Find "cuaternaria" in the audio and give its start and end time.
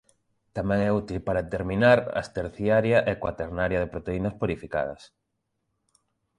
3.21-3.81